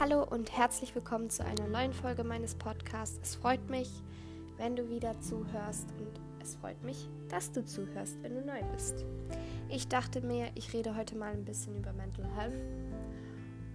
[0.00, 3.18] Hallo und herzlich willkommen zu einer neuen Folge meines Podcasts.
[3.20, 3.90] Es freut mich,
[4.56, 9.04] wenn du wieder zuhörst und es freut mich, dass du zuhörst, wenn du neu bist.
[9.68, 12.54] Ich dachte mir, ich rede heute mal ein bisschen über Mental Health.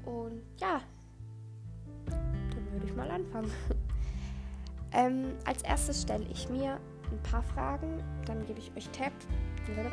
[0.05, 0.79] Und ja,
[2.05, 3.51] dann würde ich mal anfangen.
[4.93, 6.79] ähm, als erstes stelle ich mir
[7.11, 9.27] ein paar Fragen, dann gebe ich euch Tipps.
[9.67, 9.91] Dann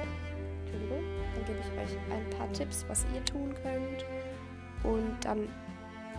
[1.44, 4.04] gebe ich euch ein paar Tipps, was ihr tun könnt.
[4.84, 5.48] Und dann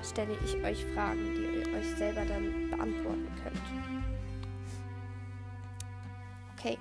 [0.03, 3.61] stelle ich euch Fragen, die ihr euch selber dann beantworten könnt.
[6.57, 6.77] Okay.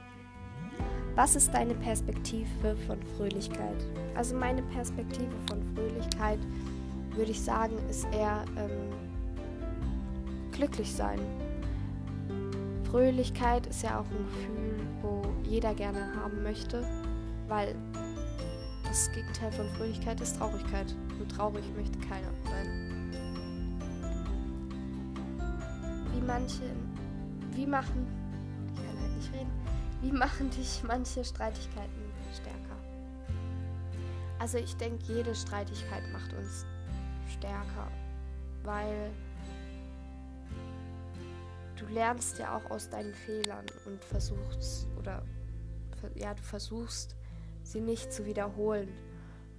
[1.15, 3.84] Was ist deine Perspektive von Fröhlichkeit?
[4.15, 6.38] Also meine Perspektive von Fröhlichkeit
[7.15, 8.70] würde ich sagen, ist eher ähm,
[10.52, 11.18] glücklich sein.
[12.91, 16.84] Fröhlichkeit ist ja auch ein Gefühl, wo jeder gerne haben möchte,
[17.48, 17.74] weil
[18.84, 20.95] das Gegenteil von Fröhlichkeit ist Traurigkeit.
[21.21, 22.90] Und traurig möchte keiner sein.
[26.30, 26.62] Manche,
[27.54, 28.06] wie machen,
[28.73, 29.50] ich kann halt nicht reden,
[30.00, 32.76] wie machen dich manche Streitigkeiten stärker?
[34.38, 36.66] Also ich denke, jede Streitigkeit macht uns
[37.26, 37.88] stärker,
[38.62, 39.10] weil
[41.76, 45.24] du lernst ja auch aus deinen Fehlern und versuchst oder
[46.15, 47.16] ja, du versuchst
[47.65, 48.88] sie nicht zu wiederholen.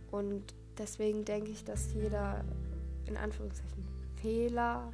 [0.09, 2.45] Und deswegen denke ich, dass jeder
[3.05, 3.85] in Anführungszeichen
[4.15, 4.91] Fehler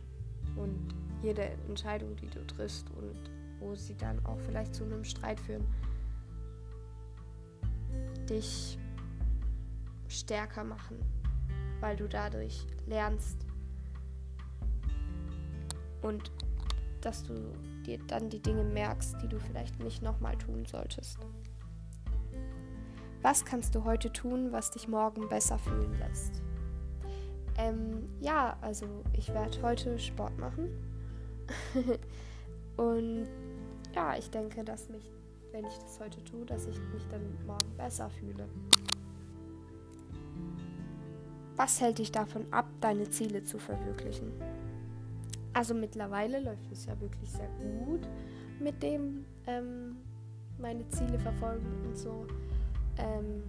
[0.55, 5.39] und jede Entscheidung, die du triffst und wo sie dann auch vielleicht zu einem Streit
[5.39, 5.65] führen,
[8.29, 8.77] dich
[10.07, 10.97] stärker machen,
[11.79, 13.45] weil du dadurch lernst
[16.01, 16.31] und
[17.01, 17.33] dass du
[17.85, 21.17] dir dann die Dinge merkst, die du vielleicht nicht nochmal tun solltest.
[23.21, 26.41] Was kannst du heute tun, was dich morgen besser fühlen lässt?
[27.57, 30.69] Ähm, ja, also ich werde heute Sport machen
[32.77, 33.27] und
[33.95, 35.11] ja, ich denke, dass mich,
[35.51, 38.47] wenn ich das heute tue, dass ich mich dann morgen besser fühle.
[41.55, 44.31] Was hält dich davon ab, deine Ziele zu verwirklichen?
[45.53, 47.49] Also mittlerweile läuft es ja wirklich sehr
[47.83, 48.07] gut
[48.59, 49.97] mit dem ähm,
[50.59, 52.27] meine Ziele verfolgen und so.
[52.97, 53.43] Ähm,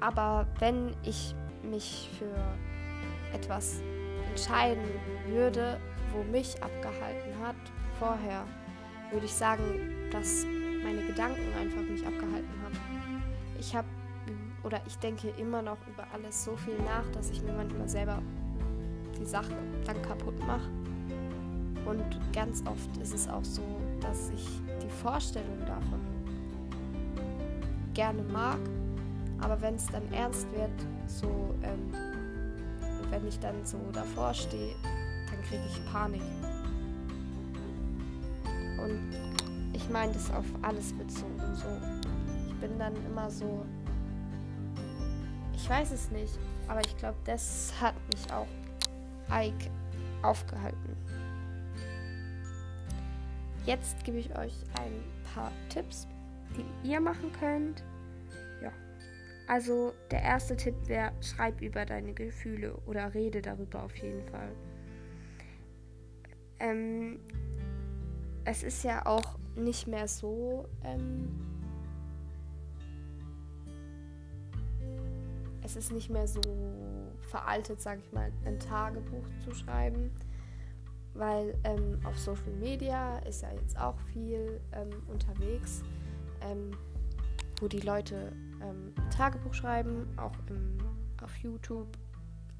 [0.00, 2.34] aber wenn ich mich für
[3.32, 3.80] etwas
[4.38, 4.84] entscheiden
[5.28, 5.80] würde,
[6.12, 7.56] wo mich abgehalten hat
[7.98, 8.44] vorher,
[9.10, 9.62] würde ich sagen,
[10.12, 10.46] dass
[10.84, 13.22] meine Gedanken einfach mich abgehalten haben.
[13.58, 13.88] Ich habe
[14.62, 18.20] oder ich denke immer noch über alles so viel nach, dass ich mir manchmal selber
[19.18, 20.68] die Sache dann kaputt mache.
[21.86, 23.62] Und ganz oft ist es auch so,
[24.00, 24.46] dass ich
[24.82, 26.00] die Vorstellung davon
[27.94, 28.58] gerne mag,
[29.40, 30.70] aber wenn es dann ernst wird,
[31.06, 32.17] so ähm,
[33.10, 34.74] wenn ich dann so davor stehe,
[35.30, 36.22] dann kriege ich Panik.
[38.82, 39.14] Und
[39.72, 41.40] ich meine das auf alles bezogen.
[41.54, 41.66] So,
[42.48, 43.64] ich bin dann immer so.
[45.54, 48.46] Ich weiß es nicht, aber ich glaube, das hat mich auch
[49.30, 49.70] Ike
[50.22, 50.96] aufgehalten.
[53.66, 55.04] Jetzt gebe ich euch ein
[55.34, 56.08] paar Tipps,
[56.56, 57.82] die ihr machen könnt,
[59.48, 64.52] also der erste Tipp wäre, schreib über deine Gefühle oder rede darüber auf jeden Fall.
[66.60, 67.18] Ähm,
[68.44, 70.68] es ist ja auch nicht mehr so.
[70.84, 71.28] Ähm,
[75.62, 76.40] es ist nicht mehr so
[77.30, 80.10] veraltet, sage ich mal, ein Tagebuch zu schreiben,
[81.14, 85.82] weil ähm, auf Social Media ist ja jetzt auch viel ähm, unterwegs,
[86.42, 86.70] ähm,
[87.60, 88.32] wo die Leute
[88.62, 90.78] ähm, Tagebuch schreiben, auch im,
[91.22, 91.88] auf YouTube.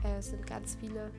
[0.05, 1.11] Äh, es sind ganz viele,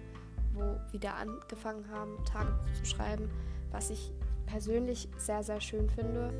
[0.53, 3.29] wo wieder angefangen haben, Tagebuch zu schreiben,
[3.71, 4.11] was ich
[4.45, 6.33] persönlich sehr, sehr schön finde.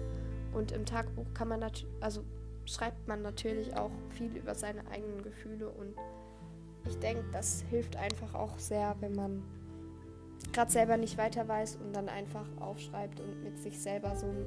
[0.53, 2.23] Und im Tagebuch kann man natürlich, also
[2.65, 5.93] schreibt man natürlich auch viel über seine eigenen Gefühle und
[6.87, 9.43] ich denke, das hilft einfach auch sehr, wenn man
[10.53, 14.45] gerade selber nicht weiter weiß und dann einfach aufschreibt und mit sich selber so ein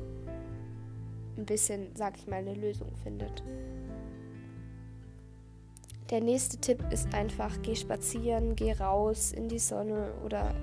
[1.37, 3.43] bisschen, sag ich mal, eine Lösung findet.
[6.11, 10.55] Der nächste Tipp ist einfach, geh spazieren, geh raus in die Sonne oder,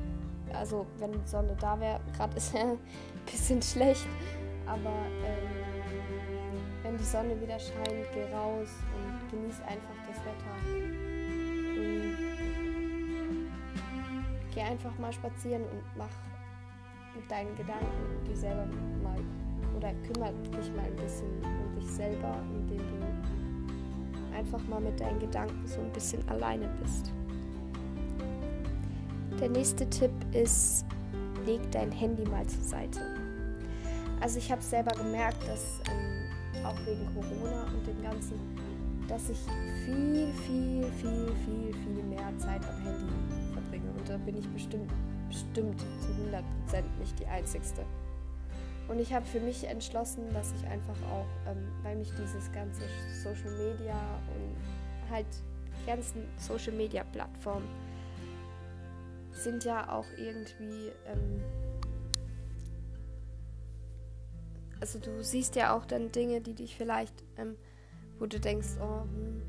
[0.54, 2.78] also wenn die Sonne da wäre, gerade ist ja ein
[3.26, 4.08] bisschen schlecht,
[4.68, 4.94] aber
[5.26, 5.70] ähm,
[6.84, 10.56] wenn die Sonne wieder scheint, geh raus und genieß einfach das Wetter.
[14.54, 16.10] Geh einfach mal spazieren und mach
[17.16, 18.68] mit deinen Gedanken dir selber
[19.02, 19.18] mal
[19.80, 25.20] oder kümmere dich mal ein bisschen um dich selber, indem du einfach mal mit deinen
[25.20, 27.14] Gedanken so ein bisschen alleine bist.
[29.40, 30.86] Der nächste Tipp ist,
[31.46, 33.00] leg dein Handy mal zur Seite.
[34.20, 38.36] Also ich habe selber gemerkt, dass ähm, auch wegen Corona und dem Ganzen,
[39.08, 39.40] dass ich
[39.86, 43.90] viel, viel, viel, viel, viel mehr Zeit am Handy verbringe.
[43.98, 44.92] Und da bin ich bestimmt,
[45.30, 46.10] bestimmt zu
[46.76, 47.86] 100% nicht die Einzigste.
[48.90, 52.82] Und ich habe für mich entschlossen, dass ich einfach auch, ähm, weil mich dieses ganze
[53.24, 53.96] Social Media
[54.36, 55.28] und halt
[55.80, 57.70] die ganzen Social Media Plattformen
[59.32, 61.42] sind ja auch irgendwie, ähm,
[64.80, 67.56] also du siehst ja auch dann Dinge, die dich vielleicht, ähm,
[68.18, 69.44] wo du denkst, oh, hm,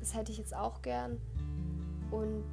[0.00, 1.20] das hätte ich jetzt auch gern.
[2.10, 2.44] Und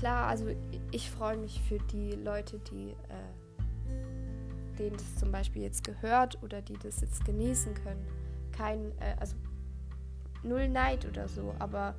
[0.00, 0.46] klar, also
[0.90, 6.62] ich freue mich für die Leute, die äh, denen das zum Beispiel jetzt gehört oder
[6.62, 8.06] die das jetzt genießen können.
[8.50, 9.36] Kein, äh, also
[10.42, 11.94] null Neid oder so, aber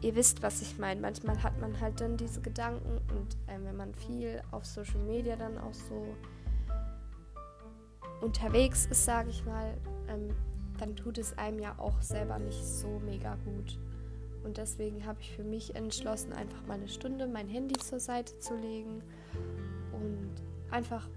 [0.00, 1.00] ihr wisst, was ich meine.
[1.00, 5.34] Manchmal hat man halt dann diese Gedanken und äh, wenn man viel auf Social Media
[5.34, 6.06] dann auch so
[8.20, 9.76] unterwegs ist, sage ich mal,
[10.08, 10.28] ähm,
[10.78, 13.76] dann tut es einem ja auch selber nicht so mega gut.
[14.44, 18.38] Und deswegen habe ich für mich entschlossen, einfach mal eine Stunde mein Handy zur Seite
[18.38, 19.02] zu legen
[19.92, 20.30] und
[20.70, 21.08] einfach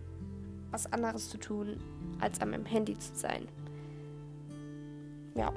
[0.72, 1.78] was anderes zu tun,
[2.20, 3.48] als an meinem Handy zu sein.
[5.36, 5.54] Ja.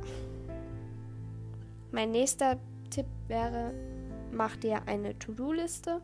[1.91, 2.59] Mein nächster
[2.91, 3.73] Tipp wäre,
[4.33, 6.01] mach dir eine To-Do-Liste,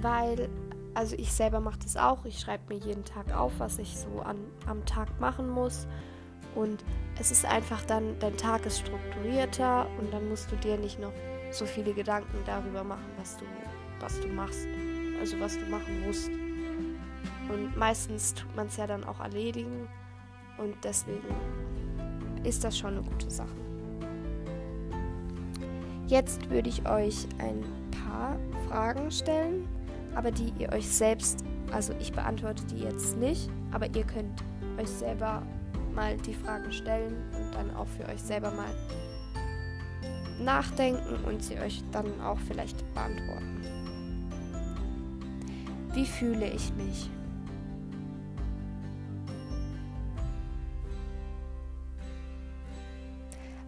[0.00, 0.48] weil,
[0.94, 4.20] also ich selber mache das auch, ich schreibe mir jeden Tag auf, was ich so
[4.20, 5.86] an, am Tag machen muss
[6.56, 6.84] und
[7.20, 11.12] es ist einfach dann, dein Tag ist strukturierter und dann musst du dir nicht noch
[11.50, 13.44] so viele Gedanken darüber machen, was du,
[14.00, 14.66] was du machst.
[15.20, 16.28] Also was du machen musst.
[17.48, 19.88] Und meistens tut man es ja dann auch erledigen.
[20.58, 21.26] Und deswegen
[22.44, 23.48] ist das schon eine gute Sache.
[26.06, 28.36] Jetzt würde ich euch ein paar
[28.68, 29.68] Fragen stellen,
[30.14, 34.44] aber die ihr euch selbst, also ich beantworte die jetzt nicht, aber ihr könnt
[34.78, 35.42] euch selber
[35.96, 38.70] mal die Fragen stellen und dann auch für euch selber mal
[40.38, 43.62] nachdenken und sie euch dann auch vielleicht beantworten.
[45.94, 47.10] Wie fühle ich mich?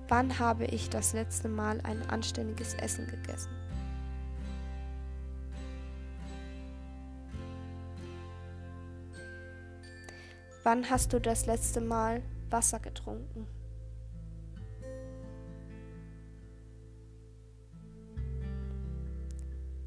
[0.09, 3.51] Wann habe ich das letzte Mal ein anständiges Essen gegessen?
[10.65, 13.47] Wann hast du das letzte Mal Wasser getrunken?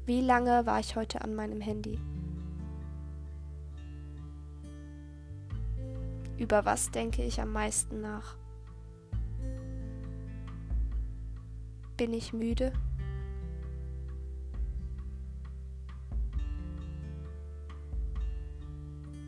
[0.06, 1.98] Wie lange war ich heute an meinem Handy?
[6.38, 8.36] Über was denke ich am meisten nach?
[11.96, 12.72] Bin ich müde?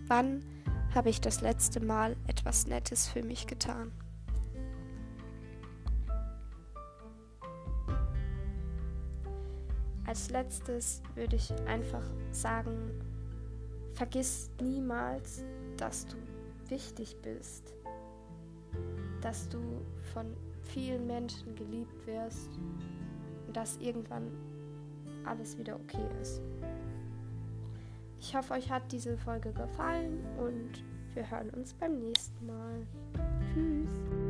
[0.09, 0.43] Wann
[0.95, 3.93] habe ich das letzte Mal etwas Nettes für mich getan.
[10.07, 12.93] Als letztes würde ich einfach sagen,
[13.95, 15.43] vergiss niemals,
[15.77, 16.17] dass du
[16.69, 17.75] wichtig bist,
[19.21, 19.61] dass du
[20.13, 20.27] von
[20.63, 22.51] vielen Menschen geliebt wirst
[23.47, 24.31] und dass irgendwann
[25.25, 26.43] alles wieder okay ist.
[28.27, 32.87] Ich hoffe, euch hat diese Folge gefallen und wir hören uns beim nächsten Mal.
[33.53, 34.24] Tschüss.